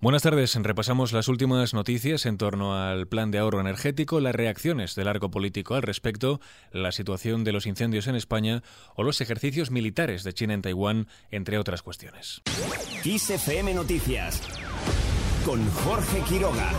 Buenas 0.00 0.22
tardes. 0.22 0.54
Repasamos 0.54 1.12
las 1.12 1.26
últimas 1.26 1.74
noticias 1.74 2.24
en 2.24 2.38
torno 2.38 2.80
al 2.80 3.08
plan 3.08 3.32
de 3.32 3.38
ahorro 3.38 3.60
energético, 3.60 4.20
las 4.20 4.32
reacciones 4.32 4.94
del 4.94 5.08
arco 5.08 5.28
político 5.28 5.74
al 5.74 5.82
respecto, 5.82 6.40
la 6.70 6.92
situación 6.92 7.42
de 7.42 7.50
los 7.50 7.66
incendios 7.66 8.06
en 8.06 8.14
España 8.14 8.62
o 8.94 9.02
los 9.02 9.20
ejercicios 9.20 9.72
militares 9.72 10.22
de 10.22 10.32
China 10.32 10.54
en 10.54 10.62
Taiwán, 10.62 11.08
entre 11.32 11.58
otras 11.58 11.82
cuestiones. 11.82 12.42
Noticias 13.74 14.40
con 15.44 15.68
Jorge 15.70 16.20
Quiroga. 16.28 16.70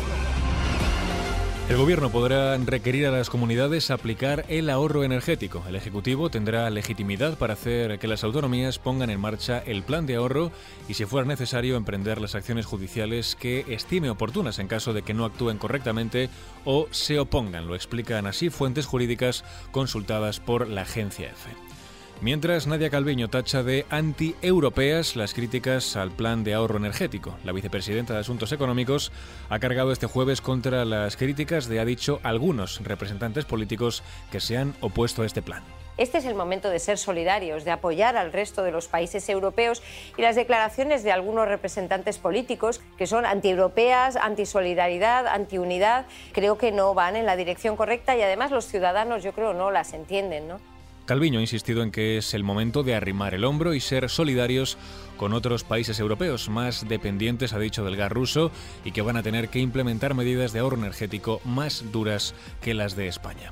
El 1.70 1.78
Gobierno 1.78 2.10
podrá 2.10 2.58
requerir 2.58 3.06
a 3.06 3.12
las 3.12 3.30
comunidades 3.30 3.92
aplicar 3.92 4.44
el 4.50 4.72
ahorro 4.72 5.04
energético. 5.04 5.64
El 5.68 5.76
Ejecutivo 5.76 6.32
tendrá 6.32 6.68
legitimidad 6.72 7.38
para 7.38 7.54
hacer 7.54 8.00
que 8.00 8.08
las 8.08 8.24
autonomías 8.24 8.80
pongan 8.80 9.12
en 9.12 9.20
marcha 9.20 9.60
el 9.60 9.84
plan 9.84 10.08
de 10.08 10.16
ahorro 10.16 10.52
y, 10.88 10.96
si 10.96 11.06
fuera 11.06 11.28
necesario, 11.28 11.78
emprender 11.78 12.20
las 12.20 12.34
acciones 12.34 12.66
judiciales 12.66 13.36
que 13.36 13.66
estime 13.70 14.10
oportunas 14.10 14.58
en 14.58 14.68
caso 14.68 14.94
de 14.94 15.04
que 15.04 15.14
no 15.14 15.26
actúen 15.26 15.60
correctamente 15.60 16.32
o 16.66 16.88
se 16.90 17.20
opongan. 17.20 17.68
Lo 17.68 17.76
explican 17.76 18.26
así 18.26 18.50
fuentes 18.50 18.88
jurídicas 18.88 19.46
consultadas 19.72 20.40
por 20.40 20.68
la 20.68 20.82
agencia 20.82 21.28
EFE. 21.28 21.79
Mientras 22.22 22.68
Nadia 22.68 22.90
Calviño 22.90 23.30
tacha 23.30 23.64
de 23.64 23.86
anti-europeas 23.90 25.16
las 25.16 25.34
críticas 25.34 25.96
al 25.96 26.12
plan 26.12 26.44
de 26.44 26.54
ahorro 26.54 26.76
energético. 26.76 27.38
La 27.46 27.54
vicepresidenta 27.54 28.14
de 28.14 28.20
Asuntos 28.20 28.52
Económicos 28.52 29.14
ha 29.48 29.58
cargado 29.60 29.94
este 29.94 30.06
jueves 30.06 30.42
contra 30.42 30.84
las 30.84 31.16
críticas 31.16 31.70
de, 31.70 31.80
ha 31.80 31.86
dicho, 31.86 32.20
algunos 32.24 32.84
representantes 32.84 33.46
políticos 33.46 34.04
que 34.34 34.42
se 34.42 34.58
han 34.58 34.76
opuesto 34.82 35.22
a 35.22 35.26
este 35.26 35.42
plan. 35.42 35.64
Este 35.96 36.18
es 36.18 36.26
el 36.26 36.36
momento 36.36 36.70
de 36.70 36.80
ser 36.80 36.98
solidarios, 36.98 37.64
de 37.64 37.72
apoyar 37.72 38.18
al 38.18 38.34
resto 38.34 38.64
de 38.64 38.72
los 38.72 38.90
países 38.90 39.30
europeos 39.30 39.82
y 40.18 40.22
las 40.22 40.36
declaraciones 40.36 41.04
de 41.04 41.14
algunos 41.14 41.48
representantes 41.48 42.18
políticos 42.18 42.82
que 42.98 43.08
son 43.08 43.26
antieuropeas, 43.26 44.18
antisolidaridad, 44.18 45.26
antiunidad, 45.26 46.06
creo 46.34 46.58
que 46.58 46.74
no 46.74 46.94
van 46.94 47.16
en 47.16 47.26
la 47.26 47.38
dirección 47.38 47.78
correcta 47.78 48.18
y 48.18 48.22
además 48.22 48.52
los 48.52 48.66
ciudadanos 48.66 49.24
yo 49.24 49.32
creo 49.32 49.54
no 49.54 49.72
las 49.72 49.94
entienden, 49.94 50.50
¿no? 50.50 50.60
Calviño 51.10 51.40
ha 51.40 51.42
insistido 51.42 51.82
en 51.82 51.90
que 51.90 52.20
es 52.20 52.36
el 52.36 52.44
momento 52.44 52.84
de 52.84 52.94
arrimar 52.94 53.34
el 53.34 53.44
hombro 53.44 53.74
y 53.74 53.80
ser 53.80 54.08
solidarios 54.12 54.78
con 55.18 55.34
otros 55.34 55.64
países 55.64 56.00
europeos 56.00 56.50
más 56.50 56.88
dependientes, 56.88 57.52
ha 57.54 57.58
dicho, 57.58 57.84
del 57.84 57.96
gas 57.96 58.12
ruso 58.12 58.52
y 58.86 58.92
que 58.92 59.02
van 59.02 59.18
a 59.18 59.24
tener 59.24 59.50
que 59.50 59.58
implementar 59.58 60.14
medidas 60.14 60.54
de 60.54 60.60
ahorro 60.60 60.78
energético 60.78 61.42
más 61.46 61.92
duras 61.92 62.36
que 62.62 62.76
las 62.76 62.96
de 62.96 63.08
España. 63.08 63.50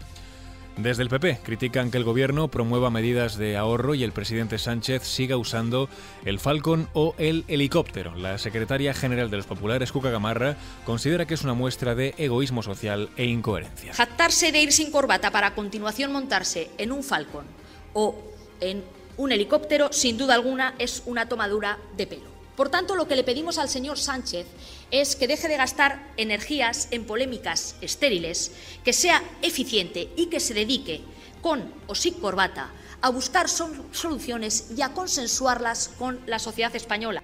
Desde 0.78 1.02
el 1.02 1.10
PP 1.10 1.40
critican 1.42 1.90
que 1.90 1.98
el 1.98 2.04
gobierno 2.04 2.50
promueva 2.50 2.92
medidas 2.92 3.36
de 3.36 3.58
ahorro 3.58 3.96
y 3.96 4.04
el 4.04 4.12
presidente 4.12 4.60
Sánchez 4.60 5.02
siga 5.04 5.36
usando 5.36 5.90
el 6.24 6.40
Falcon 6.40 6.88
o 6.94 7.16
el 7.18 7.46
helicóptero. 7.48 8.14
La 8.14 8.38
secretaria 8.38 8.94
general 8.94 9.32
de 9.32 9.38
los 9.38 9.48
populares, 9.48 9.92
Cuca 9.92 10.12
Gamarra, 10.12 10.56
considera 10.86 11.26
que 11.26 11.34
es 11.34 11.44
una 11.44 11.56
muestra 11.56 11.96
de 11.96 12.14
egoísmo 12.20 12.62
social 12.62 13.10
e 13.18 13.26
incoherencia. 13.26 13.92
Jactarse 13.96 14.52
de 14.52 14.62
ir 14.62 14.72
sin 14.72 14.92
corbata 14.92 15.32
para 15.32 15.48
a 15.48 15.56
continuación 15.56 16.12
montarse 16.12 16.70
en 16.78 16.92
un 16.92 17.04
Falcon 17.04 17.46
o 17.94 18.16
en 18.62 18.84
un 19.18 19.32
helicóptero, 19.32 19.92
sin 19.92 20.16
duda 20.16 20.36
alguna, 20.36 20.76
es 20.78 21.02
una 21.08 21.28
tomadura 21.28 21.80
de 21.98 22.06
pelo. 22.06 22.37
Por 22.58 22.70
tanto, 22.70 22.96
lo 22.96 23.08
que 23.08 23.16
le 23.16 23.24
pedimos 23.24 23.60
al 23.60 23.70
señor 23.70 24.00
Sánchez 24.00 24.48
es 24.90 25.16
que 25.16 25.28
deje 25.28 25.48
de 25.48 25.58
gastar 25.58 26.12
energías 26.18 26.88
en 26.90 27.06
polémicas 27.06 27.76
estériles, 27.82 28.52
que 28.84 28.94
sea 28.94 29.22
eficiente 29.44 30.10
y 30.18 30.26
que 30.26 30.40
se 30.40 30.56
dedique, 30.56 31.02
con 31.44 31.72
o 31.86 31.94
sin 31.94 32.16
corbata, 32.16 32.72
a 33.00 33.10
buscar 33.12 33.48
soluciones 33.48 34.72
y 34.76 34.82
a 34.82 34.94
consensuarlas 34.94 35.90
con 36.00 36.20
la 36.26 36.40
sociedad 36.40 36.76
española. 36.76 37.22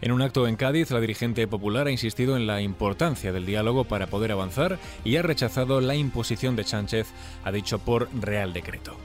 En 0.00 0.10
un 0.10 0.20
acto 0.20 0.48
en 0.48 0.56
Cádiz, 0.56 0.90
la 0.90 0.98
dirigente 0.98 1.46
popular 1.46 1.86
ha 1.86 1.92
insistido 1.92 2.36
en 2.36 2.48
la 2.48 2.60
importancia 2.60 3.32
del 3.32 3.46
diálogo 3.46 3.84
para 3.84 4.08
poder 4.08 4.32
avanzar 4.32 4.80
y 5.04 5.14
ha 5.14 5.22
rechazado 5.22 5.80
la 5.80 5.94
imposición 5.94 6.56
de 6.56 6.64
Sánchez, 6.64 7.06
ha 7.44 7.52
dicho 7.52 7.78
por 7.78 8.08
Real 8.12 8.52
Decreto. 8.52 8.96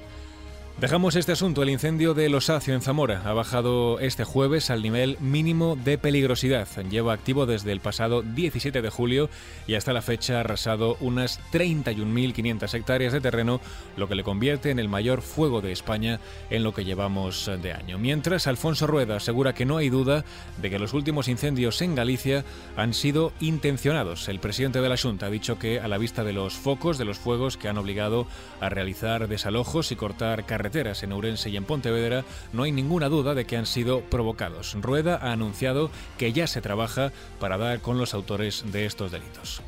Dejamos 0.79 1.15
este 1.15 1.31
asunto. 1.31 1.63
El 1.63 1.71
incendio 1.71 2.13
de 2.13 2.29
Losacio 2.29 2.75
en 2.75 2.81
Zamora 2.81 3.23
ha 3.25 3.33
bajado 3.33 3.99
este 3.99 4.23
jueves 4.23 4.69
al 4.69 4.83
nivel 4.83 5.17
mínimo 5.19 5.75
de 5.75 5.97
peligrosidad. 5.97 6.67
Lleva 6.87 7.13
activo 7.13 7.47
desde 7.47 7.71
el 7.71 7.79
pasado 7.79 8.21
17 8.21 8.83
de 8.83 8.89
julio 8.91 9.27
y 9.65 9.73
hasta 9.73 9.91
la 9.91 10.03
fecha 10.03 10.37
ha 10.37 10.41
arrasado 10.41 10.95
unas 10.99 11.39
31.500 11.51 12.75
hectáreas 12.75 13.11
de 13.11 13.21
terreno, 13.21 13.59
lo 13.95 14.07
que 14.07 14.13
le 14.13 14.23
convierte 14.23 14.69
en 14.69 14.77
el 14.77 14.87
mayor 14.87 15.23
fuego 15.23 15.61
de 15.61 15.71
España 15.71 16.19
en 16.51 16.63
lo 16.63 16.75
que 16.75 16.85
llevamos 16.85 17.49
de 17.59 17.73
año. 17.73 17.97
Mientras, 17.97 18.45
Alfonso 18.45 18.85
Rueda 18.85 19.15
asegura 19.15 19.55
que 19.55 19.65
no 19.65 19.77
hay 19.77 19.89
duda 19.89 20.25
de 20.61 20.69
que 20.69 20.77
los 20.77 20.93
últimos 20.93 21.27
incendios 21.27 21.81
en 21.81 21.95
Galicia 21.95 22.45
han 22.75 22.93
sido 22.93 23.33
intencionados. 23.39 24.29
El 24.29 24.39
presidente 24.39 24.79
de 24.79 24.89
la 24.89 24.97
Junta 24.97 25.25
ha 25.25 25.31
dicho 25.31 25.57
que, 25.57 25.79
a 25.79 25.87
la 25.87 25.97
vista 25.97 26.23
de 26.23 26.33
los 26.33 26.53
focos 26.53 26.99
de 26.99 27.05
los 27.05 27.17
fuegos 27.17 27.57
que 27.57 27.67
han 27.67 27.79
obligado 27.79 28.27
a 28.61 28.69
realizar 28.69 29.27
desalojos 29.27 29.91
y 29.91 29.95
cortar 29.95 30.45
carreteras, 30.45 30.66
en 30.75 31.11
Ourense 31.13 31.49
y 31.49 31.57
en 31.57 31.63
Pontevedra, 31.63 32.25
no 32.53 32.63
hay 32.63 32.71
ninguna 32.71 33.09
duda 33.09 33.33
de 33.33 33.45
que 33.45 33.57
han 33.57 33.65
sido 33.65 34.01
provocados. 34.01 34.75
Rueda 34.81 35.17
ha 35.21 35.31
anunciado 35.31 35.89
que 36.17 36.33
ya 36.33 36.45
se 36.45 36.61
trabaja 36.61 37.11
para 37.39 37.57
dar 37.57 37.79
con 37.79 37.97
los 37.97 38.13
autores 38.13 38.63
de 38.71 38.85
estos 38.85 39.11
delitos. 39.11 39.61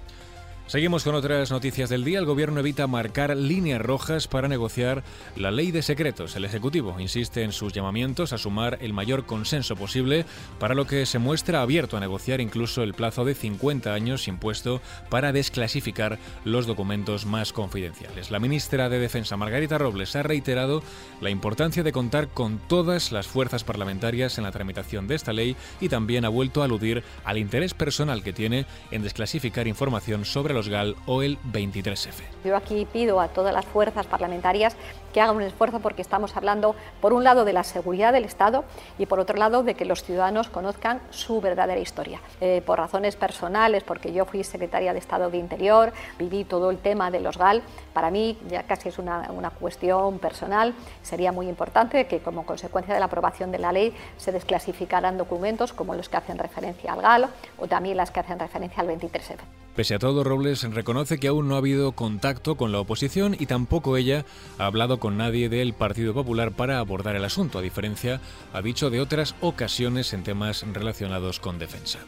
Seguimos 0.69 1.03
con 1.03 1.16
otras 1.16 1.50
noticias 1.50 1.90
del 1.90 2.03
día. 2.03 2.19
El 2.19 2.28
gobierno 2.28 2.59
evita 2.59 2.85
marcar 2.85 3.35
líneas 3.35 3.81
rojas 3.81 4.28
para 4.28 4.47
negociar 4.47 5.03
la 5.35 5.50
ley 5.50 5.72
de 5.72 5.81
secretos. 5.81 6.35
El 6.35 6.46
Ejecutivo 6.46 6.96
insiste 7.00 7.41
en 7.41 7.53
sus 7.53 7.74
llamamientos 7.74 8.34
a 8.34 8.38
sumar 8.38 8.78
el 8.79 8.94
mayor 8.94 9.25
consenso 9.25 9.75
posible, 9.75 10.28
para 10.59 10.75
lo 10.75 10.85
que 10.85 11.08
se 11.08 11.18
muestra 11.18 11.63
abierto 11.63 11.97
a 11.97 12.00
negociar 12.00 12.40
incluso 12.40 12.84
el 12.84 12.94
plazo 12.94 13.25
de 13.25 13.34
50 13.34 13.91
años 13.91 14.28
impuesto 14.28 14.79
para 15.09 15.31
desclasificar 15.31 16.19
los 16.46 16.68
documentos 16.68 17.25
más 17.25 17.52
confidenciales. 17.52 18.29
La 18.29 18.38
ministra 18.38 18.90
de 18.90 19.00
Defensa, 19.00 19.38
Margarita 19.38 19.79
Robles, 19.79 20.16
ha 20.16 20.22
reiterado 20.22 20.84
la 21.19 21.31
importancia 21.31 21.81
de 21.81 21.91
contar 21.91 22.28
con 22.28 22.59
todas 22.59 23.12
las 23.12 23.25
fuerzas 23.25 23.63
parlamentarias 23.63 24.38
en 24.38 24.44
la 24.44 24.52
tramitación 24.52 25.08
de 25.08 25.16
esta 25.16 25.34
ley 25.34 25.56
y 25.81 25.90
también 25.90 26.25
ha 26.25 26.29
vuelto 26.29 26.62
a 26.62 26.66
aludir 26.66 27.03
al 27.24 27.40
interés 27.40 27.74
personal 27.74 28.22
que 28.22 28.34
tiene 28.34 28.68
en 28.91 29.02
desclasificar 29.02 29.68
información 29.68 30.25
sobre 30.25 30.59
O 31.06 31.22
el 31.22 31.38
23F. 31.52 32.24
Yo 32.44 32.56
aquí 32.56 32.88
pido 32.92 33.20
a 33.20 33.28
todas 33.28 33.53
las 33.53 33.66
fuerzas 33.66 34.06
parlamentarias 34.08 34.75
que 35.14 35.22
hagan 35.22 35.36
un 35.36 35.42
esfuerzo 35.42 35.80
porque 35.80 36.02
estamos 36.02 36.38
hablando, 36.38 36.75
por 37.02 37.14
un 37.14 37.24
lado, 37.24 37.46
de 37.46 37.53
la 37.53 37.64
seguridad 37.64 38.14
del 38.14 38.25
Estado 38.25 38.64
y, 38.97 39.06
por 39.08 39.20
otro 39.20 39.38
lado, 39.38 39.64
de 39.64 39.74
que 39.74 39.86
los 39.86 40.03
ciudadanos 40.03 40.50
conozcan 40.50 41.02
su 41.09 41.42
verdadera 41.42 41.80
historia. 41.80 42.22
Eh, 42.42 42.62
por 42.66 42.80
razones 42.80 43.16
personales, 43.16 43.84
porque 43.84 44.14
yo 44.14 44.25
fui 44.25 44.44
secretaria 44.44 44.94
de 44.94 45.00
Estado 45.00 45.30
de 45.30 45.38
Interior, 45.38 45.92
viví 46.18 46.44
todo 46.44 46.70
el 46.70 46.78
tema 46.78 47.12
de 47.12 47.20
los 47.20 47.38
GAL, 47.38 47.62
para 47.94 48.12
mí 48.12 48.38
ya 48.47 48.64
casi 48.64 48.90
es 48.90 49.00
una, 49.00 49.30
una 49.31 49.50
cuestión 49.50 50.20
personal, 50.20 50.74
sería 51.02 51.31
muy 51.31 51.50
importante 51.50 52.06
que 52.08 52.20
como 52.20 52.46
consecuencia 52.46 52.94
de 52.94 53.00
la 53.00 53.08
aprobación 53.08 53.52
de 53.52 53.59
la 53.59 53.72
ley 53.72 53.94
se 54.18 54.31
desclasificaran 54.31 55.18
documentos 55.18 55.74
como 55.74 55.96
los 55.96 56.09
que 56.09 56.18
hacen 56.18 56.38
referencia 56.38 56.94
al 56.94 57.02
GAL 57.02 57.30
o 57.58 57.68
también 57.68 57.97
las 57.97 58.12
que 58.12 58.20
hacen 58.20 58.40
referencia 58.40 58.81
al 58.81 58.88
23F. 58.88 59.40
Pese 59.79 59.95
a 59.95 60.00
todo, 60.00 60.25
Robles 60.25 60.63
reconoce 60.63 61.19
que 61.19 61.29
aún 61.29 61.47
no 61.47 61.56
ha 61.56 61.59
habido 61.59 61.94
contacto 61.94 62.57
con 62.57 62.73
la 62.73 62.81
oposición 62.81 63.38
y 63.40 63.45
tampoco 63.45 63.95
ella 63.95 64.25
ha 64.57 64.66
hablado 64.66 65.00
con 65.00 65.16
nadie 65.16 65.47
del 65.47 65.72
Partido 65.72 66.13
Popular 66.13 66.51
para 66.51 66.79
abordar 66.79 67.16
el 67.16 67.23
asunto, 67.23 67.59
a 67.59 67.62
diferencia, 67.62 68.19
ha 68.51 68.62
dicho, 68.62 68.90
de 68.90 69.00
otras 69.00 69.35
ocasiones 69.40 70.12
en 70.12 70.23
temas 70.23 70.66
relacionados 70.73 71.40
con 71.40 71.59
defensa. 71.59 72.00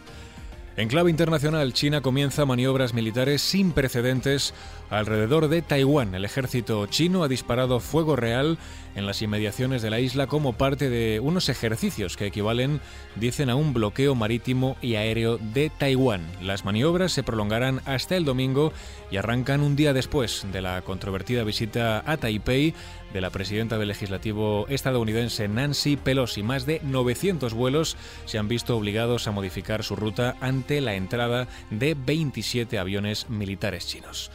En 0.78 0.88
clave 0.88 1.10
internacional, 1.10 1.74
China 1.74 2.02
comienza 2.02 2.46
maniobras 2.46 2.94
militares 2.94 3.42
sin 3.42 3.74
precedentes 3.74 4.54
alrededor 4.90 5.50
de 5.50 5.62
Taiwán. 5.62 6.16
El 6.16 6.24
ejército 6.24 6.86
chino 6.86 7.24
ha 7.24 7.28
disparado 7.28 7.82
fuego 7.82 8.16
real 8.16 8.58
en 8.96 9.06
las 9.06 9.22
inmediaciones 9.22 9.82
de 9.82 9.90
la 9.90 10.00
isla 10.00 10.28
como 10.28 10.54
parte 10.54 10.90
de 10.90 11.20
unos 11.20 11.50
ejercicios 11.50 12.16
que 12.16 12.28
equivalen, 12.28 12.80
dicen, 13.16 13.50
a 13.50 13.56
un 13.56 13.74
bloqueo 13.74 14.16
marítimo 14.16 14.78
y 14.82 14.96
aéreo 14.96 15.38
de 15.38 15.70
Taiwán. 15.70 16.26
Las 16.42 16.64
maniobras 16.64 17.12
se 17.12 17.24
prolongarán 17.24 17.82
hasta 17.86 18.16
el 18.16 18.26
domingo 18.26 18.72
y 19.10 19.18
arrancan 19.18 19.62
un 19.62 19.76
día 19.76 19.94
después 19.94 20.46
de 20.52 20.62
la 20.62 20.82
controvertida 20.82 21.44
visita 21.44 22.04
a 22.06 22.18
Taipei 22.18 22.74
de 23.14 23.22
la 23.22 23.30
presidenta 23.30 23.78
del 23.78 23.90
legislativo 23.90 24.66
estadounidense 24.70 25.48
Nancy 25.48 25.98
Pelosi. 25.98 26.44
Más 26.44 26.66
de 26.66 26.80
900 26.84 27.54
vuelos 27.54 27.98
se 28.26 28.38
han 28.38 28.48
visto 28.48 28.78
obligados 28.78 29.28
a 29.28 29.32
modificar 29.32 29.84
su 29.84 29.96
ruta 29.96 30.36
la 30.70 30.96
entrada 30.96 31.48
de 31.70 31.96
27 31.96 32.78
aviones 32.78 33.30
militares 33.30 33.88
chinos. 33.88 34.32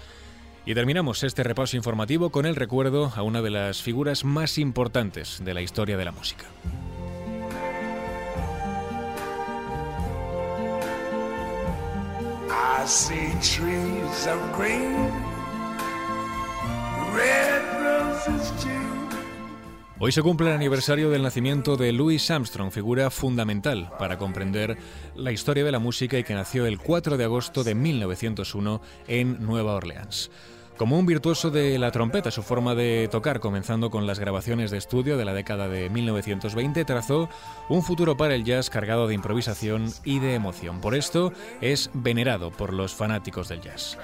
Y 0.64 0.75
terminamos 0.75 1.23
este 1.23 1.44
repaso 1.44 1.76
informativo 1.76 2.31
con 2.31 2.44
el 2.44 2.56
recuerdo 2.56 3.12
a 3.14 3.23
una 3.23 3.40
de 3.40 3.50
las 3.50 3.82
figuras 3.82 4.25
más 4.25 4.58
importantes 4.58 5.40
de 5.44 5.55
la 5.55 5.62
historia 5.62 5.96
de 5.96 6.05
la 6.05 6.12
música. 6.12 6.46
Hoy 19.98 20.12
se 20.12 20.22
cumple 20.22 20.48
el 20.50 20.54
aniversario 20.54 21.08
del 21.08 21.22
nacimiento 21.22 21.78
de 21.78 21.90
Louis 21.90 22.31
Armstrong, 22.31 22.70
figura 22.70 23.08
fundamental 23.08 23.90
para 23.98 24.19
comprender 24.19 24.76
la 25.14 25.32
historia 25.32 25.64
de 25.64 25.72
la 25.72 25.78
música 25.78 26.19
y 26.19 26.22
que 26.22 26.34
nació 26.34 26.66
el 26.66 26.78
4 26.78 27.16
de 27.16 27.25
agosto 27.25 27.64
de 27.64 27.75
1901 27.75 28.82
en 29.08 29.43
Nueva 29.43 29.72
Orleans. 29.72 30.31
Como 30.76 30.98
un 30.98 31.06
virtuoso 31.06 31.50
de 31.50 31.78
la 31.78 31.93
trompeta, 31.93 32.31
su 32.31 32.43
forma 32.43 32.75
de 32.75 33.08
tocar, 33.10 33.40
comenzando 33.40 33.88
con 33.88 34.06
las 34.06 34.19
grabaciones 34.19 34.70
de 34.70 34.76
estudio 34.76 35.16
de 35.16 35.25
la 35.25 35.32
década 35.32 35.66
de 35.66 35.88
1920, 35.88 36.84
trazó 36.84 37.31
un 37.70 37.82
futuro 37.82 38.19
para 38.19 38.34
el 38.34 38.44
jazz 38.44 38.69
cargado 38.69 39.08
de 39.08 39.14
improvisación 39.14 39.90
y 40.04 40.19
de 40.19 40.34
emoción. 40.34 40.82
Por 40.82 40.94
esto 40.94 41.32
es 41.62 41.88
venerado 41.94 42.50
por 42.50 42.75
los 42.75 42.94
fanáticos 42.94 43.49
del 43.49 43.62
jazz. 43.62 43.96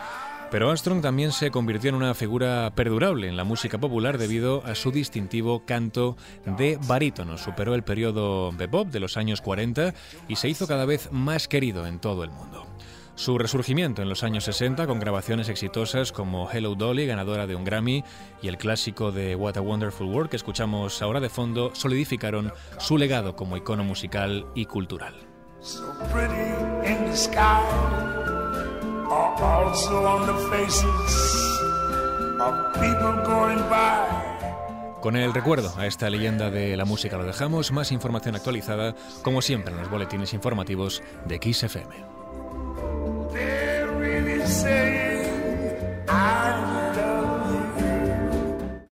Pero 0.53 0.69
Armstrong 0.69 1.01
también 1.01 1.33
se 1.33 1.51
convirtió 1.51 1.89
en 1.89 1.95
una 1.95 2.13
figura 2.13 2.71
perdurable 2.75 3.27
en 3.27 3.39
la 3.39 3.45
música 3.45 3.79
popular 3.79 4.19
debido 4.19 4.63
a 4.67 4.75
su 4.75 4.93
distintivo 4.93 5.65
canto 5.65 6.19
de 6.45 6.79
barítono. 6.87 7.39
Superó 7.39 7.75
el 7.75 7.85
periodo 7.85 8.53
bebop 8.53 8.89
de 8.89 9.01
los 9.01 9.17
años 9.17 9.41
40 9.41 9.95
y 10.29 10.37
se 10.37 10.51
hizo 10.51 10.67
cada 10.67 10.85
vez 10.85 11.11
más 11.11 11.49
querido 11.49 11.87
en 11.87 12.01
todo 12.01 12.23
el 12.23 12.31
mundo. 12.31 12.67
Su 13.15 13.39
resurgimiento 13.39 14.03
en 14.03 14.11
los 14.11 14.25
años 14.25 14.45
60 14.45 14.87
con 14.87 15.01
grabaciones 15.01 15.49
exitosas 15.49 16.13
como 16.13 16.51
Hello 16.51 16.75
Dolly, 16.75 17.07
ganadora 17.07 17.47
de 17.47 17.55
un 17.55 17.65
Grammy, 17.65 18.05
y 18.43 18.49
el 18.49 18.59
clásico 18.59 19.11
de 19.11 19.35
What 19.35 19.57
a 19.57 19.63
Wonderful 19.63 20.09
World 20.09 20.29
que 20.29 20.37
escuchamos 20.37 21.01
ahora 21.01 21.21
de 21.21 21.31
fondo, 21.31 21.75
solidificaron 21.75 22.53
su 22.79 22.99
legado 22.99 23.37
como 23.37 23.57
icono 23.57 23.85
musical 23.85 24.45
y 24.55 24.67
cultural 24.67 25.15
also 29.41 30.07
on 30.07 30.27
the 30.27 30.57
faces 30.57 31.61
of 32.41 32.55
people 32.75 33.13
going 33.25 33.63
by. 33.71 34.23
Con 35.01 35.17
el 35.17 35.35
recuerdo 35.35 35.73
a 35.77 35.87
esta 35.87 36.09
leyenda 36.11 36.51
de 36.51 36.77
la 36.77 36.85
música 36.85 37.17
lo 37.17 37.25
dejamos, 37.25 37.73
más 37.73 37.91
información 37.91 38.37
actualizada, 38.37 38.95
como 39.23 39.43
siempre 39.43 39.73
en 39.73 39.81
los 39.81 39.91
boletines 39.91 40.33
informativos 40.33 41.03
de 41.27 41.41
Kiss 41.41 41.65
FM. 41.65 41.97